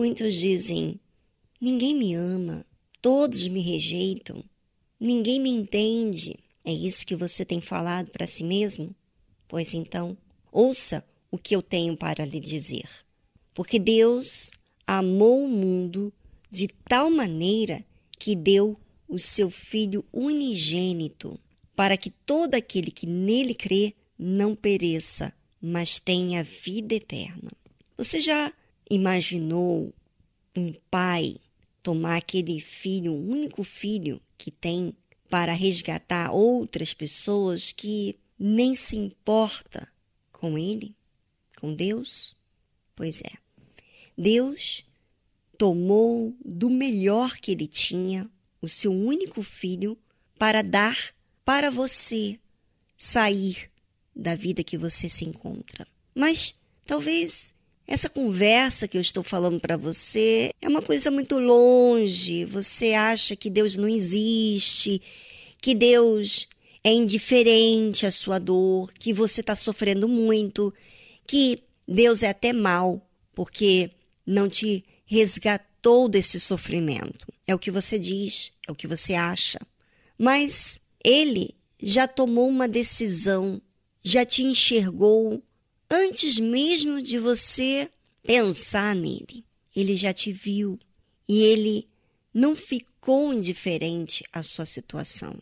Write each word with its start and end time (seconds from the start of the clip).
Muitos 0.00 0.32
dizem: 0.32 0.98
ninguém 1.60 1.94
me 1.94 2.14
ama, 2.14 2.64
todos 3.02 3.46
me 3.48 3.60
rejeitam, 3.60 4.42
ninguém 4.98 5.38
me 5.38 5.50
entende. 5.50 6.38
É 6.64 6.72
isso 6.72 7.04
que 7.04 7.14
você 7.14 7.44
tem 7.44 7.60
falado 7.60 8.10
para 8.10 8.26
si 8.26 8.42
mesmo? 8.42 8.96
Pois 9.46 9.74
então, 9.74 10.16
ouça 10.50 11.04
o 11.30 11.36
que 11.36 11.54
eu 11.54 11.60
tenho 11.60 11.98
para 11.98 12.24
lhe 12.24 12.40
dizer. 12.40 12.88
Porque 13.52 13.78
Deus 13.78 14.50
amou 14.86 15.44
o 15.44 15.50
mundo 15.50 16.10
de 16.48 16.66
tal 16.88 17.10
maneira 17.10 17.84
que 18.18 18.34
deu 18.34 18.80
o 19.06 19.18
seu 19.18 19.50
Filho 19.50 20.02
unigênito, 20.10 21.38
para 21.76 21.98
que 21.98 22.08
todo 22.08 22.54
aquele 22.54 22.90
que 22.90 23.06
nele 23.06 23.52
crê 23.52 23.92
não 24.18 24.56
pereça, 24.56 25.30
mas 25.60 25.98
tenha 25.98 26.42
vida 26.42 26.94
eterna. 26.94 27.50
Você 27.98 28.18
já 28.18 28.50
imaginou 28.90 29.94
um 30.56 30.74
pai 30.90 31.36
tomar 31.82 32.16
aquele 32.16 32.60
filho, 32.60 33.12
o 33.12 33.30
único 33.30 33.62
filho 33.62 34.20
que 34.36 34.50
tem, 34.50 34.94
para 35.28 35.52
resgatar 35.52 36.32
outras 36.32 36.92
pessoas 36.92 37.70
que 37.70 38.18
nem 38.38 38.74
se 38.74 38.96
importa 38.96 39.88
com 40.32 40.58
ele, 40.58 40.94
com 41.60 41.72
Deus? 41.74 42.36
Pois 42.96 43.22
é. 43.22 43.32
Deus 44.18 44.84
tomou 45.56 46.34
do 46.44 46.68
melhor 46.68 47.36
que 47.36 47.52
ele 47.52 47.66
tinha, 47.66 48.28
o 48.60 48.68
seu 48.68 48.92
único 48.92 49.42
filho, 49.42 49.96
para 50.38 50.62
dar 50.62 51.14
para 51.44 51.70
você 51.70 52.38
sair 52.96 53.68
da 54.14 54.34
vida 54.34 54.64
que 54.64 54.76
você 54.76 55.08
se 55.08 55.24
encontra. 55.24 55.86
Mas 56.14 56.54
talvez 56.84 57.54
essa 57.90 58.08
conversa 58.08 58.86
que 58.86 58.96
eu 58.96 59.00
estou 59.00 59.24
falando 59.24 59.58
para 59.58 59.76
você 59.76 60.52
é 60.62 60.68
uma 60.68 60.80
coisa 60.80 61.10
muito 61.10 61.40
longe. 61.40 62.44
Você 62.44 62.92
acha 62.94 63.34
que 63.34 63.50
Deus 63.50 63.74
não 63.74 63.88
existe, 63.88 65.02
que 65.60 65.74
Deus 65.74 66.46
é 66.84 66.92
indiferente 66.92 68.06
à 68.06 68.12
sua 68.12 68.38
dor, 68.38 68.92
que 68.92 69.12
você 69.12 69.40
está 69.40 69.56
sofrendo 69.56 70.06
muito, 70.08 70.72
que 71.26 71.64
Deus 71.86 72.22
é 72.22 72.28
até 72.28 72.52
mal 72.52 73.04
porque 73.34 73.90
não 74.24 74.48
te 74.48 74.84
resgatou 75.04 76.08
desse 76.08 76.38
sofrimento. 76.38 77.26
É 77.44 77.56
o 77.56 77.58
que 77.58 77.72
você 77.72 77.98
diz, 77.98 78.52
é 78.68 78.70
o 78.70 78.76
que 78.76 78.86
você 78.86 79.14
acha. 79.14 79.58
Mas 80.16 80.80
Ele 81.04 81.52
já 81.82 82.06
tomou 82.06 82.48
uma 82.48 82.68
decisão, 82.68 83.60
já 84.00 84.24
te 84.24 84.44
enxergou 84.44 85.42
antes 85.90 86.38
mesmo 86.38 87.02
de 87.02 87.18
você 87.18 87.90
pensar 88.22 88.94
nele. 88.94 89.44
Ele 89.74 89.96
já 89.96 90.12
te 90.12 90.32
viu 90.32 90.78
e 91.28 91.42
ele 91.42 91.88
não 92.32 92.54
ficou 92.54 93.32
indiferente 93.32 94.24
à 94.32 94.42
sua 94.42 94.64
situação. 94.64 95.34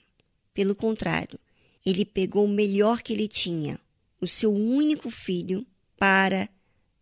Pelo 0.54 0.74
contrário, 0.74 1.38
ele 1.84 2.04
pegou 2.04 2.44
o 2.44 2.48
melhor 2.48 3.02
que 3.02 3.12
ele 3.12 3.28
tinha, 3.28 3.78
o 4.20 4.26
seu 4.26 4.52
único 4.52 5.10
filho, 5.10 5.66
para 5.96 6.48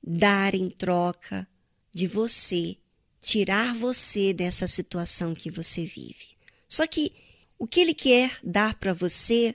dar 0.02 0.54
em 0.54 0.68
troca 0.68 1.46
de 1.94 2.06
você, 2.06 2.76
tirar 3.20 3.74
você 3.74 4.32
dessa 4.32 4.66
situação 4.66 5.34
que 5.34 5.50
você 5.50 5.84
vive. 5.84 6.36
Só 6.68 6.86
que 6.86 7.12
o 7.58 7.66
que 7.66 7.80
ele 7.80 7.94
quer 7.94 8.38
dar 8.44 8.74
para 8.78 8.92
você 8.92 9.54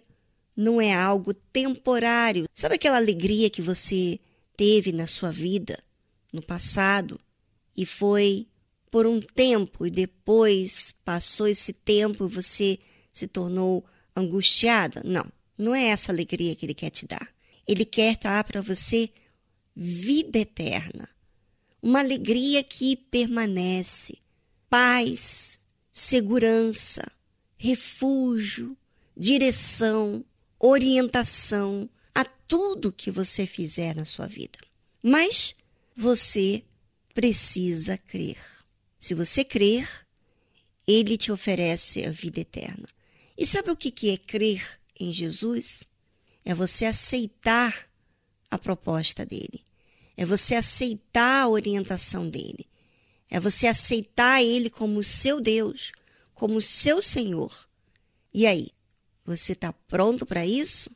não 0.62 0.80
é 0.80 0.94
algo 0.94 1.34
temporário. 1.34 2.48
Sabe 2.54 2.76
aquela 2.76 2.98
alegria 2.98 3.50
que 3.50 3.62
você 3.62 4.20
teve 4.56 4.92
na 4.92 5.08
sua 5.08 5.32
vida 5.32 5.82
no 6.32 6.42
passado 6.42 7.20
e 7.76 7.86
foi 7.86 8.48
por 8.90 9.08
um 9.08 9.20
tempo 9.20 9.86
e 9.86 9.90
depois 9.90 10.94
passou 11.04 11.48
esse 11.48 11.74
tempo 11.74 12.26
e 12.26 12.30
você 12.30 12.80
se 13.12 13.28
tornou 13.28 13.84
angustiada? 14.16 15.02
Não, 15.04 15.26
não 15.58 15.74
é 15.74 15.86
essa 15.86 16.12
alegria 16.12 16.56
que 16.56 16.66
ele 16.66 16.74
quer 16.74 16.92
te 16.92 17.08
dar. 17.08 17.28
Ele 17.68 17.86
quer 17.86 18.18
dar 18.18 18.44
para 18.44 18.62
você 18.62 19.10
vida 19.76 20.40
eterna, 20.40 21.10
uma 21.82 22.00
alegria 22.00 22.64
que 22.64 22.96
permanece, 22.96 24.20
paz, 24.70 25.60
segurança, 25.92 27.10
refúgio, 27.58 28.78
direção, 29.16 30.24
orientação 30.62 31.90
a 32.14 32.24
tudo 32.24 32.92
que 32.92 33.10
você 33.10 33.48
fizer 33.48 33.96
na 33.96 34.06
sua 34.06 34.28
vida. 34.28 34.60
Mas 35.02 35.56
você 35.98 36.64
precisa 37.14 37.98
crer. 37.98 38.38
Se 39.00 39.16
você 39.16 39.44
crer, 39.44 39.90
ele 40.88 41.18
te 41.18 41.32
oferece 41.32 42.06
a 42.06 42.12
vida 42.12 42.40
eterna. 42.40 42.88
E 43.38 43.46
sabe 43.46 43.72
o 43.72 43.76
que 43.76 44.12
é 44.12 44.18
crer 44.18 44.80
em 45.00 45.12
Jesus? 45.12 45.84
É 46.46 46.54
você 46.54 46.86
aceitar 46.86 47.90
a 48.50 48.58
proposta 48.58 49.26
dele. 49.26 49.64
É 50.16 50.26
você 50.26 50.54
aceitar 50.54 51.44
a 51.44 51.48
orientação 51.48 52.30
dele. 52.30 52.68
É 53.30 53.40
você 53.40 53.66
aceitar 53.66 54.44
ele 54.44 54.70
como 54.70 55.04
seu 55.04 55.40
Deus, 55.40 55.92
como 56.36 56.62
seu 56.62 57.02
Senhor. 57.02 57.68
E 58.34 58.46
aí, 58.46 58.70
você 59.26 59.54
está 59.54 59.72
pronto 59.72 60.26
para 60.26 60.46
isso? 60.46 60.90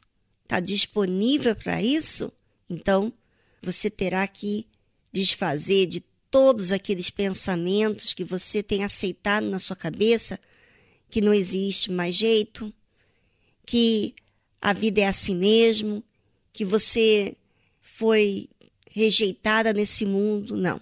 Está 0.44 0.60
disponível 0.60 1.56
para 1.56 1.82
isso? 1.82 2.32
Então, 2.70 3.14
você 3.62 3.90
terá 3.90 4.28
que 4.28 4.68
desfazer 5.12 5.88
de 5.88 6.02
todos 6.30 6.72
aqueles 6.72 7.10
pensamentos 7.10 8.14
que 8.14 8.24
você 8.24 8.62
tem 8.62 8.84
aceitado 8.84 9.46
na 9.50 9.60
sua 9.60 9.76
cabeça 9.76 10.40
que 11.10 11.22
não 11.22 11.34
existe 11.34 11.92
mais 11.92 12.16
jeito, 12.16 12.74
que 13.66 14.14
a 14.62 14.74
vida 14.74 15.02
é 15.02 15.08
assim 15.08 15.36
mesmo, 15.36 16.04
que 16.52 16.66
você 16.66 17.36
foi 17.82 18.50
rejeitada 18.92 19.72
nesse 19.72 20.06
mundo. 20.06 20.58
Não. 20.58 20.82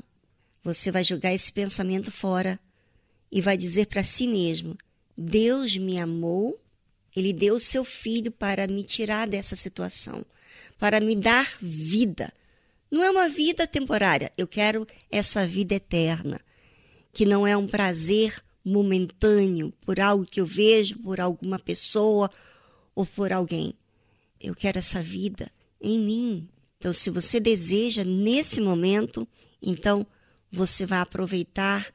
Você 0.64 0.90
vai 0.92 1.04
jogar 1.04 1.34
esse 1.34 1.52
pensamento 1.52 2.10
fora 2.10 2.60
e 3.32 3.42
vai 3.42 3.58
dizer 3.58 3.88
para 3.88 4.04
si 4.04 4.28
mesmo: 4.28 4.78
Deus 5.18 5.76
me 5.78 6.00
amou 6.00 6.63
ele 7.16 7.32
deu 7.32 7.56
o 7.56 7.60
seu 7.60 7.84
filho 7.86 8.32
para 8.32 8.68
me 8.68 8.84
tirar 8.84 9.28
dessa 9.28 9.56
situação, 9.56 10.26
para 10.80 11.00
me 11.00 11.16
dar 11.16 11.58
vida. 11.62 12.34
Não 12.90 13.04
é 13.04 13.10
uma 13.10 13.30
vida 13.30 13.68
temporária, 13.68 14.32
eu 14.38 14.48
quero 14.48 14.88
essa 15.12 15.46
vida 15.46 15.76
eterna, 15.76 16.40
que 17.12 17.26
não 17.26 17.46
é 17.46 17.56
um 17.56 17.68
prazer 17.68 18.44
momentâneo 18.66 19.74
por 19.82 20.00
algo 20.00 20.26
que 20.26 20.40
eu 20.40 20.46
vejo, 20.46 21.00
por 21.00 21.20
alguma 21.20 21.60
pessoa 21.60 22.30
ou 22.96 23.06
por 23.06 23.32
alguém. 23.32 23.74
Eu 24.40 24.56
quero 24.56 24.80
essa 24.80 25.02
vida 25.02 25.50
em 25.82 26.00
mim. 26.00 26.50
Então, 26.78 26.92
se 26.92 27.10
você 27.10 27.40
deseja 27.40 28.04
nesse 28.04 28.60
momento, 28.60 29.28
então 29.62 30.06
você 30.52 30.86
vai 30.86 31.00
aproveitar 31.00 31.92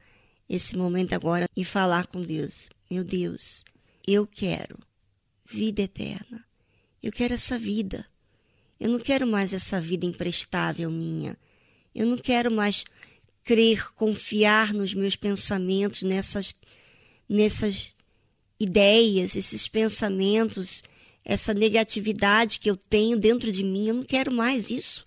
esse 0.49 0.75
momento 0.75 1.13
agora 1.13 1.45
e 1.55 1.63
falar 1.63 2.07
com 2.07 2.21
Deus: 2.21 2.69
Meu 2.89 3.03
Deus, 3.03 3.63
eu 4.07 4.25
quero 4.25 4.88
vida 5.49 5.81
eterna. 5.81 6.45
Eu 7.01 7.11
quero 7.11 7.33
essa 7.33 7.57
vida. 7.57 8.05
Eu 8.79 8.89
não 8.89 8.99
quero 8.99 9.25
mais 9.25 9.53
essa 9.53 9.81
vida 9.81 10.05
imprestável 10.05 10.89
minha. 10.91 11.37
Eu 11.93 12.05
não 12.05 12.17
quero 12.17 12.51
mais 12.51 12.85
crer, 13.43 13.91
confiar 13.93 14.73
nos 14.73 14.93
meus 14.93 15.15
pensamentos, 15.15 16.03
nessas, 16.03 16.55
nessas 17.27 17.95
ideias, 18.59 19.35
esses 19.35 19.67
pensamentos, 19.67 20.83
essa 21.25 21.53
negatividade 21.53 22.59
que 22.59 22.69
eu 22.69 22.77
tenho 22.77 23.17
dentro 23.17 23.51
de 23.51 23.63
mim. 23.63 23.87
Eu 23.87 23.95
não 23.95 24.03
quero 24.03 24.31
mais 24.31 24.69
isso. 24.69 25.03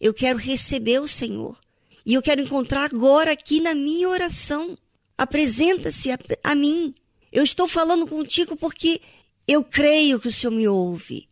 Eu 0.00 0.12
quero 0.12 0.38
receber 0.38 1.00
o 1.00 1.08
Senhor. 1.08 1.58
E 2.04 2.14
eu 2.14 2.20
quero 2.20 2.40
encontrar 2.40 2.84
agora 2.84 3.32
aqui 3.32 3.60
na 3.60 3.74
minha 3.74 4.08
oração. 4.08 4.76
Apresenta-se 5.16 6.10
a, 6.10 6.18
a 6.42 6.54
mim. 6.54 6.94
Eu 7.32 7.42
estou 7.42 7.66
falando 7.66 8.06
contigo 8.06 8.56
porque 8.56 9.00
eu 9.46 9.62
creio 9.64 10.18
que 10.20 10.28
o 10.28 10.32
Senhor 10.32 10.52
me 10.52 10.66
ouve 10.66 11.28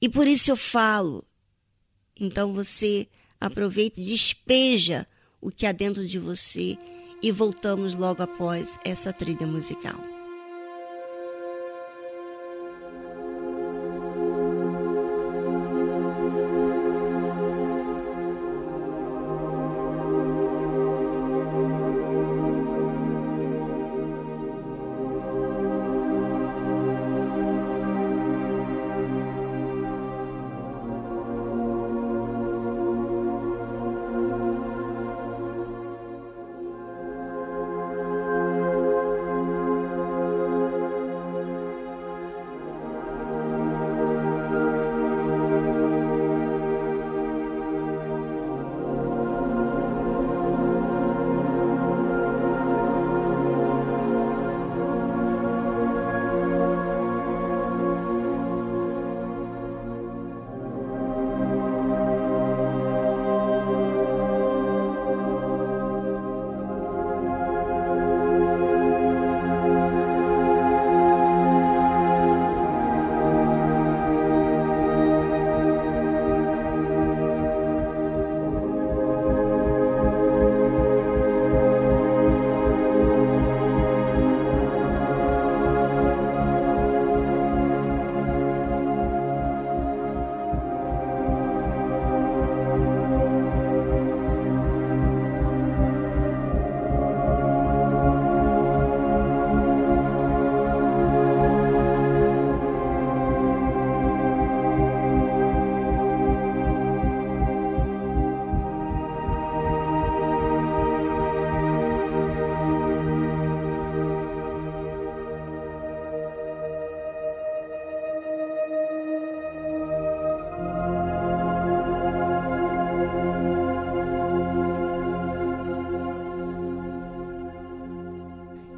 e 0.00 0.08
por 0.08 0.26
isso 0.26 0.50
eu 0.50 0.56
falo. 0.56 1.24
Então 2.18 2.52
você 2.52 3.08
aproveita 3.40 4.00
e 4.00 4.04
despeja 4.04 5.06
o 5.40 5.50
que 5.50 5.66
há 5.66 5.72
dentro 5.72 6.06
de 6.06 6.18
você 6.18 6.76
e 7.22 7.32
voltamos 7.32 7.94
logo 7.94 8.22
após 8.22 8.78
essa 8.84 9.12
trilha 9.12 9.46
musical. 9.46 10.19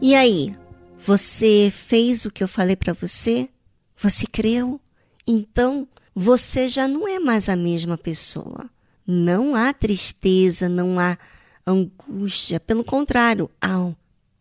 E 0.05 0.17
aí, 0.17 0.53
você 0.99 1.73
fez 1.73 2.25
o 2.25 2.31
que 2.33 2.43
eu 2.43 2.49
falei 2.49 2.75
para 2.75 2.93
você? 2.93 3.49
Você 3.97 4.27
creu? 4.27 4.81
Então, 5.25 5.87
você 6.13 6.69
já 6.69 6.89
não 6.89 7.07
é 7.07 7.21
mais 7.21 7.49
a 7.49 7.55
mesma 7.55 7.97
pessoa. 7.97 8.69
Não 9.07 9.55
há 9.55 9.73
tristeza, 9.73 10.69
não 10.69 10.99
há 10.99 11.17
angústia, 11.65 12.59
pelo 12.59 12.83
contrário, 12.83 13.49
há 13.61 13.93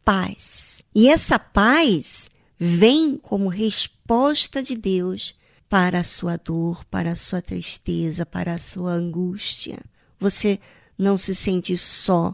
paz. 0.03 0.83
E 0.95 1.07
essa 1.07 1.37
paz 1.37 2.27
vem 2.57 3.15
como 3.15 3.47
resposta 3.47 4.63
de 4.63 4.75
Deus 4.75 5.35
para 5.69 5.99
a 5.99 6.03
sua 6.03 6.37
dor, 6.37 6.83
para 6.85 7.11
a 7.11 7.15
sua 7.15 7.39
tristeza, 7.39 8.25
para 8.25 8.55
a 8.55 8.57
sua 8.57 8.93
angústia. 8.93 9.77
Você 10.19 10.59
não 10.97 11.19
se 11.19 11.35
sente 11.35 11.77
só. 11.77 12.33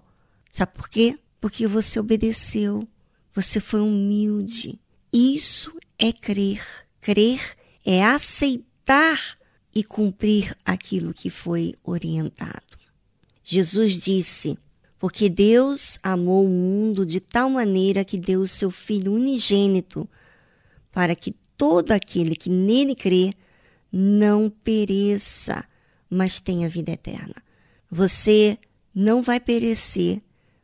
Sabe 0.50 0.72
por 0.74 0.88
quê? 0.88 1.20
Porque 1.42 1.68
você 1.68 2.00
obedeceu, 2.00 2.88
você 3.38 3.60
foi 3.60 3.82
humilde. 3.82 4.80
Isso 5.14 5.78
é 6.00 6.12
crer. 6.12 6.66
Crer 7.00 7.56
é 7.86 8.04
aceitar 8.04 9.38
e 9.76 9.84
cumprir 9.84 10.58
aquilo 10.66 11.14
que 11.14 11.30
foi 11.30 11.76
orientado. 11.84 12.80
Jesus 13.44 14.00
disse: 14.00 14.58
Porque 14.98 15.30
Deus 15.30 16.00
amou 16.02 16.46
o 16.46 16.50
mundo 16.50 17.06
de 17.06 17.20
tal 17.20 17.48
maneira 17.48 18.04
que 18.04 18.18
deu 18.18 18.42
o 18.42 18.48
seu 18.48 18.72
Filho 18.72 19.14
unigênito, 19.14 20.10
para 20.92 21.16
que 21.16 21.36
todo 21.56 21.92
aquele 21.92 22.36
que 22.36 22.50
nele 22.50 22.96
crê 22.96 23.30
não 23.92 24.50
pereça, 24.50 25.64
mas 26.10 26.40
tenha 26.40 26.68
vida 26.68 26.92
eterna. 26.92 27.36
Você 27.92 28.58
não 28.96 29.22
vai 29.22 29.40
perecer, 29.40 30.24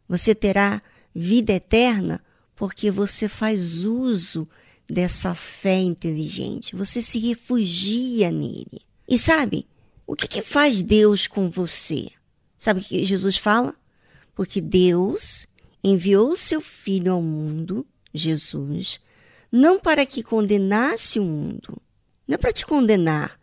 você 0.09 0.33
terá 0.33 0.81
vida 1.13 1.53
eterna 1.53 2.19
porque 2.63 2.89
você 2.89 3.27
faz 3.27 3.83
uso 3.83 4.47
dessa 4.89 5.35
fé 5.35 5.81
inteligente, 5.81 6.77
você 6.77 7.01
se 7.01 7.19
refugia 7.19 8.31
nele. 8.31 8.83
E 9.05 9.19
sabe, 9.19 9.67
o 10.07 10.15
que, 10.15 10.29
que 10.29 10.41
faz 10.41 10.81
Deus 10.81 11.27
com 11.27 11.49
você? 11.49 12.09
Sabe 12.57 12.79
o 12.79 12.83
que 12.85 13.03
Jesus 13.03 13.35
fala? 13.35 13.75
Porque 14.33 14.61
Deus 14.61 15.45
enviou 15.83 16.37
seu 16.37 16.61
Filho 16.61 17.11
ao 17.11 17.21
mundo, 17.21 17.85
Jesus, 18.13 19.01
não 19.51 19.77
para 19.77 20.05
que 20.05 20.23
condenasse 20.23 21.19
o 21.19 21.23
mundo, 21.25 21.81
não 22.25 22.35
é 22.35 22.37
para 22.37 22.53
te 22.53 22.65
condenar, 22.65 23.37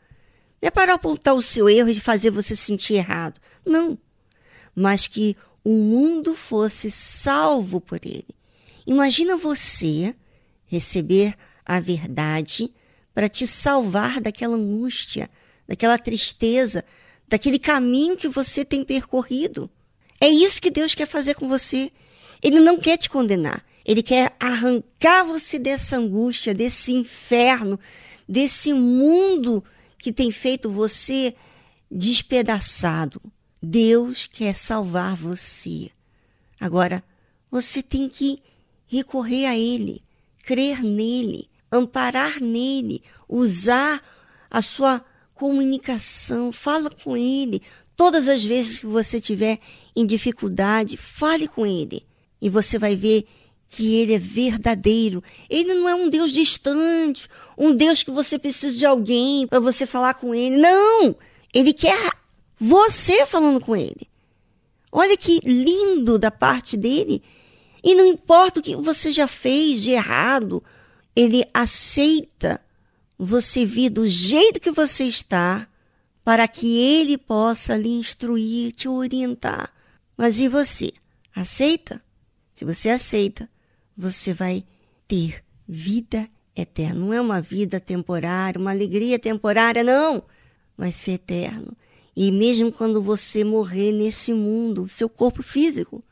não 0.63 0.69
é 0.69 0.71
para 0.71 0.95
apontar 0.95 1.35
o 1.35 1.43
seu 1.43 1.69
erro 1.69 1.91
e 1.91 2.01
fazer 2.01 2.31
você 2.31 2.57
se 2.57 2.63
sentir 2.65 2.95
errado, 2.95 3.39
não, 3.67 3.99
mas 4.75 5.07
que 5.07 5.37
o 5.63 5.77
mundo 5.77 6.35
fosse 6.35 6.91
salvo 6.91 7.83
por 7.83 8.01
ele. 8.03 8.40
Imagina 8.87 9.37
você 9.37 10.15
receber 10.67 11.35
a 11.65 11.81
verdade 11.81 12.73
para 13.15 13.29
te 13.29 13.47
salvar 13.47 14.21
daquela 14.21 14.56
angústia, 14.56 15.29
daquela 15.67 15.99
tristeza, 15.99 16.85
daquele 17.29 17.59
caminho 17.59 18.17
que 18.17 18.29
você 18.29 18.65
tem 18.65 18.85
percorrido. 18.85 19.71
É 20.21 20.29
isso 20.29 20.61
que 20.61 20.71
Deus 20.71 20.94
quer 20.94 21.06
fazer 21.06 21.35
com 21.35 21.49
você. 21.49 21.91
Ele 22.43 22.61
não 22.61 22.79
quer 22.79 22.97
te 22.97 23.09
condenar. 23.09 23.65
Ele 23.85 24.03
quer 24.03 24.37
arrancar 24.38 25.25
você 25.25 25.59
dessa 25.59 25.97
angústia, 25.97 26.55
desse 26.55 26.93
inferno, 26.93 27.78
desse 28.28 28.73
mundo 28.73 29.64
que 29.99 30.12
tem 30.12 30.31
feito 30.31 30.71
você 30.71 31.35
despedaçado. 31.90 33.21
Deus 33.62 34.26
quer 34.26 34.55
salvar 34.55 35.14
você. 35.16 35.90
Agora, 36.59 37.02
você 37.50 37.83
tem 37.83 38.09
que 38.09 38.38
recorrer 38.90 39.47
a 39.47 39.56
Ele, 39.56 40.02
crer 40.42 40.82
nele, 40.82 41.49
amparar 41.70 42.40
nele, 42.40 43.00
usar 43.28 44.02
a 44.50 44.61
sua 44.61 45.04
comunicação, 45.32 46.50
fala 46.52 46.90
com 46.90 47.16
Ele. 47.16 47.62
Todas 47.97 48.28
as 48.28 48.42
vezes 48.42 48.78
que 48.78 48.87
você 48.87 49.18
estiver 49.18 49.61
em 49.94 50.04
dificuldade, 50.04 50.97
fale 50.97 51.47
com 51.47 51.64
Ele. 51.64 52.04
E 52.42 52.50
você 52.50 52.78
vai 52.78 52.97
ver 52.97 53.25
que 53.68 53.94
Ele 53.94 54.14
é 54.14 54.18
verdadeiro. 54.18 55.23
Ele 55.49 55.73
não 55.75 55.88
é 55.88 55.94
um 55.94 56.09
Deus 56.09 56.32
distante, 56.32 57.28
um 57.56 57.73
Deus 57.73 58.02
que 58.02 58.11
você 58.11 58.40
precisa 58.40 58.76
de 58.76 58.85
alguém 58.85 59.47
para 59.47 59.61
você 59.61 59.87
falar 59.87 60.14
com 60.14 60.35
Ele. 60.35 60.56
Não! 60.56 61.14
Ele 61.54 61.73
quer 61.73 62.11
você 62.59 63.25
falando 63.25 63.61
com 63.61 63.76
Ele. 63.76 64.11
Olha 64.90 65.16
que 65.16 65.38
lindo 65.44 66.18
da 66.18 66.32
parte 66.32 66.76
dele. 66.76 67.23
E 67.83 67.95
não 67.95 68.07
importa 68.07 68.61
o 68.61 68.63
que 68.63 68.77
você 68.77 69.11
já 69.11 69.27
fez 69.27 69.83
de 69.83 69.93
errado, 69.93 70.63
ele 71.15 71.45
aceita 71.53 72.61
você 73.19 73.65
vir 73.65 73.91
do 73.91 74.07
jeito 74.09 74.61
que 74.61 74.71
você 74.71 75.05
está, 75.05 75.69
para 76.25 76.47
que 76.47 76.79
ele 76.79 77.19
possa 77.19 77.77
lhe 77.77 77.89
instruir, 77.89 78.73
te 78.73 78.89
orientar. 78.89 79.73
Mas 80.17 80.39
e 80.39 80.49
você? 80.49 80.93
Aceita? 81.35 82.03
Se 82.55 82.65
você 82.65 82.91
aceita, 82.91 83.49
você 83.97 84.33
vai 84.33 84.65
ter 85.09 85.43
vida 85.67 86.29
eterna. 86.55 87.01
Não 87.01 87.13
é 87.13 87.21
uma 87.21 87.41
vida 87.41 87.81
temporária, 87.81 88.61
uma 88.61 88.71
alegria 88.71 89.19
temporária, 89.19 89.83
não. 89.83 90.23
Vai 90.77 90.93
ser 90.93 91.13
eterno. 91.13 91.75
E 92.15 92.31
mesmo 92.31 92.71
quando 92.71 93.03
você 93.03 93.45
morrer 93.45 93.93
nesse 93.93 94.33
mundo, 94.33 94.89
seu 94.89 95.09
corpo 95.09 95.43
físico 95.43 96.03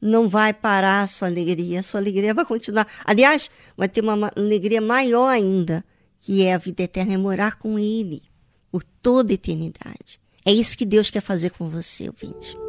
não 0.00 0.28
vai 0.28 0.52
parar 0.52 1.02
a 1.02 1.06
sua 1.06 1.28
alegria, 1.28 1.80
a 1.80 1.82
sua 1.82 2.00
alegria 2.00 2.34
vai 2.34 2.44
continuar. 2.44 2.86
Aliás, 3.04 3.50
vai 3.76 3.88
ter 3.88 4.02
uma 4.02 4.30
alegria 4.36 4.80
maior 4.80 5.28
ainda, 5.28 5.84
que 6.20 6.44
é 6.44 6.54
a 6.54 6.58
vida 6.58 6.82
eterna, 6.82 7.14
é 7.14 7.16
morar 7.16 7.56
com 7.56 7.78
Ele 7.78 8.22
por 8.70 8.82
toda 9.02 9.32
a 9.32 9.34
eternidade. 9.34 10.20
É 10.44 10.52
isso 10.52 10.76
que 10.76 10.84
Deus 10.84 11.10
quer 11.10 11.20
fazer 11.20 11.50
com 11.50 11.68
você, 11.68 12.08
ouvinte. 12.08 12.65